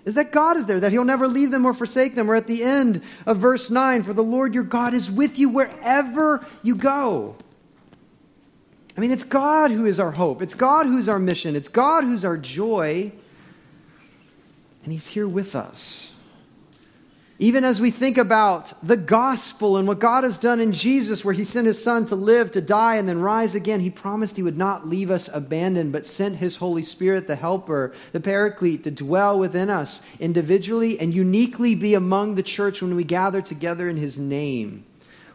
Is 0.05 0.15
that 0.15 0.33
God 0.33 0.57
is 0.57 0.67
there, 0.67 0.81
that 0.81 0.91
He'll 0.91 1.05
never 1.05 1.29
leave 1.29 1.53
them 1.53 1.65
or 1.65 1.73
forsake 1.73 2.17
them. 2.17 2.27
We're 2.27 2.35
at 2.35 2.49
the 2.49 2.65
end 2.65 3.03
of 3.25 3.39
verse 3.39 3.71
9 3.71 4.03
For 4.03 4.13
the 4.13 4.25
Lord 4.25 4.55
your 4.55 4.65
God 4.65 4.93
is 4.93 5.09
with 5.09 5.39
you 5.39 5.49
wherever 5.49 6.45
you 6.65 6.75
go. 6.75 7.37
I 8.97 9.01
mean, 9.01 9.13
it's 9.13 9.25
God 9.25 9.71
who 9.71 9.87
is 9.87 10.01
our 10.01 10.13
hope, 10.17 10.43
it's 10.43 10.55
God 10.55 10.87
who's 10.87 11.09
our 11.09 11.19
mission, 11.21 11.55
it's 11.55 11.69
God 11.69 12.03
who's 12.03 12.25
our 12.25 12.37
joy, 12.37 13.13
and 14.83 14.93
He's 14.93 15.07
here 15.07 15.29
with 15.29 15.55
us. 15.55 16.13
Even 17.39 17.65
as 17.65 17.83
we 17.83 17.91
think 17.91 18.17
about 18.17 18.73
the 18.87 18.97
gospel 18.97 19.77
and 19.77 19.87
what 19.87 19.99
God 19.99 20.25
has 20.25 20.39
done 20.39 20.59
in 20.59 20.73
Jesus, 20.73 21.23
where 21.23 21.35
he 21.35 21.45
sent 21.45 21.67
his 21.67 21.83
son 21.83 22.07
to 22.07 22.17
live, 22.17 22.51
to 22.53 22.63
die, 22.63 22.97
and 22.97 23.07
then 23.07 23.21
rise 23.21 23.55
again, 23.55 23.81
he 23.81 23.91
promised 23.91 24.37
he 24.37 24.43
would 24.43 24.57
not 24.57 24.89
leave 24.89 25.11
us 25.11 25.29
abandoned, 25.31 25.93
but 25.93 26.07
sent 26.07 26.37
his 26.37 26.57
Holy 26.57 26.83
Spirit, 26.83 27.27
the 27.27 27.37
helper, 27.37 27.93
the 28.13 28.21
paraclete, 28.21 28.85
to 28.85 28.91
dwell 28.91 29.39
within 29.39 29.69
us 29.69 30.01
individually 30.19 30.99
and 30.99 31.15
uniquely 31.15 31.75
be 31.75 31.93
among 31.93 32.37
the 32.37 32.43
church 32.43 32.81
when 32.81 32.97
we 32.97 33.05
gather 33.05 33.43
together 33.43 33.87
in 33.91 33.99
his 33.99 34.19
name. 34.19 34.87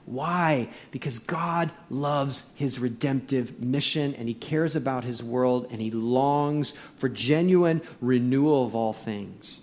Why? 0.08 0.70
Because 0.90 1.20
God 1.20 1.70
loves 1.92 2.52
his 2.56 2.80
redemptive 2.80 3.62
mission 3.62 4.16
and 4.16 4.28
he 4.28 4.34
cares 4.34 4.76
about 4.76 5.04
his 5.04 5.22
world 5.22 5.68
and 5.70 5.80
he 5.80 5.92
longs 5.92 6.74
for 6.96 7.10
genuine 7.10 7.84
renewal 8.02 8.66
of 8.66 8.74
all 8.74 8.94
things 8.94 9.60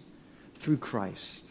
through 0.55 0.77
Christ. 0.77 1.48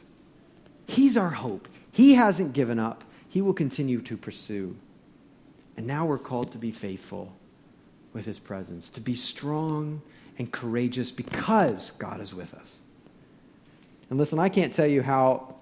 He's 0.88 1.18
our 1.18 1.30
hope. 1.30 1.68
He 1.92 2.16
hasn't 2.16 2.54
given 2.54 2.80
up. 2.80 3.04
He 3.30 3.42
will 3.42 3.54
continue 3.54 4.02
to 4.02 4.18
pursue. 4.18 4.76
And 5.76 5.86
now 5.86 6.06
we're 6.06 6.18
called 6.18 6.52
to 6.54 6.58
be 6.58 6.72
faithful 6.72 7.32
with 8.14 8.26
his 8.26 8.40
presence, 8.40 8.90
to 8.90 9.02
be 9.02 9.14
strong 9.14 10.02
and 10.40 10.52
courageous 10.52 11.12
because 11.12 11.92
God 11.92 12.20
is 12.20 12.34
with 12.34 12.54
us. 12.54 12.78
And 14.10 14.18
listen, 14.18 14.40
I 14.40 14.50
can't 14.50 14.74
tell 14.74 14.88
you 14.88 15.02
how 15.02 15.56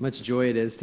much 0.00 0.22
joy 0.22 0.48
it 0.48 0.56
is 0.56 0.76
to 0.76 0.76